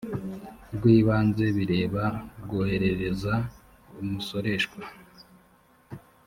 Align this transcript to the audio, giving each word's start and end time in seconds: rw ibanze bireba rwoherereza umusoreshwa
rw 0.75 0.83
ibanze 0.97 1.45
bireba 1.57 2.03
rwoherereza 2.43 3.33
umusoreshwa 4.01 4.81